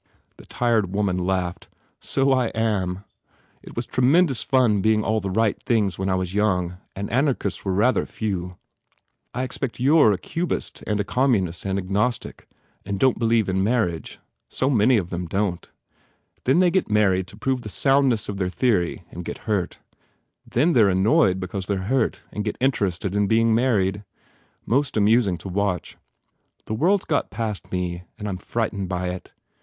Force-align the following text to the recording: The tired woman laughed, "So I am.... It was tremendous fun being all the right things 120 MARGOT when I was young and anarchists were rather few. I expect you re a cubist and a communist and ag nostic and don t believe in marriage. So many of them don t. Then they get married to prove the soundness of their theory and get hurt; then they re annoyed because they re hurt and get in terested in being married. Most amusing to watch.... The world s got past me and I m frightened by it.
The 0.37 0.47
tired 0.47 0.91
woman 0.91 1.19
laughed, 1.19 1.67
"So 1.99 2.31
I 2.31 2.47
am.... 2.55 3.03
It 3.61 3.75
was 3.75 3.85
tremendous 3.85 4.41
fun 4.41 4.81
being 4.81 5.03
all 5.03 5.19
the 5.19 5.29
right 5.29 5.61
things 5.61 5.99
120 5.99 5.99
MARGOT 5.99 5.99
when 5.99 6.09
I 6.09 6.17
was 6.17 6.33
young 6.33 6.79
and 6.95 7.11
anarchists 7.11 7.63
were 7.63 7.71
rather 7.71 8.07
few. 8.07 8.57
I 9.35 9.43
expect 9.43 9.79
you 9.79 10.03
re 10.03 10.15
a 10.15 10.17
cubist 10.17 10.83
and 10.87 10.99
a 10.99 11.03
communist 11.03 11.65
and 11.65 11.77
ag 11.77 11.91
nostic 11.91 12.47
and 12.83 12.97
don 12.99 13.13
t 13.13 13.19
believe 13.19 13.47
in 13.47 13.63
marriage. 13.63 14.17
So 14.49 14.71
many 14.71 14.97
of 14.97 15.11
them 15.11 15.27
don 15.27 15.59
t. 15.59 15.69
Then 16.45 16.57
they 16.61 16.71
get 16.71 16.89
married 16.89 17.27
to 17.27 17.37
prove 17.37 17.61
the 17.61 17.69
soundness 17.69 18.27
of 18.27 18.37
their 18.37 18.49
theory 18.49 19.03
and 19.11 19.23
get 19.23 19.45
hurt; 19.45 19.77
then 20.49 20.73
they 20.73 20.83
re 20.83 20.93
annoyed 20.93 21.39
because 21.39 21.67
they 21.67 21.75
re 21.77 21.85
hurt 21.85 22.23
and 22.31 22.43
get 22.43 22.57
in 22.59 22.71
terested 22.71 23.13
in 23.15 23.27
being 23.27 23.53
married. 23.53 24.03
Most 24.65 24.97
amusing 24.97 25.37
to 25.37 25.47
watch.... 25.47 25.95
The 26.65 26.73
world 26.73 27.01
s 27.01 27.05
got 27.05 27.29
past 27.29 27.71
me 27.71 28.01
and 28.17 28.27
I 28.27 28.31
m 28.31 28.37
frightened 28.37 28.89
by 28.89 29.09
it. 29.09 29.31